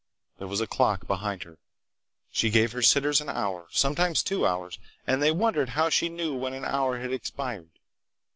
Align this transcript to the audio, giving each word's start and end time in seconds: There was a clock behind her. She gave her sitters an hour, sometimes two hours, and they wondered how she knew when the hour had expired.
There 0.39 0.47
was 0.47 0.61
a 0.61 0.65
clock 0.65 1.05
behind 1.05 1.43
her. 1.43 1.59
She 2.31 2.49
gave 2.49 2.71
her 2.71 2.81
sitters 2.81 3.21
an 3.21 3.29
hour, 3.29 3.67
sometimes 3.69 4.23
two 4.23 4.47
hours, 4.47 4.79
and 5.05 5.21
they 5.21 5.31
wondered 5.31 5.69
how 5.77 5.89
she 5.89 6.09
knew 6.09 6.33
when 6.35 6.59
the 6.59 6.67
hour 6.67 6.97
had 6.97 7.13
expired. 7.13 7.77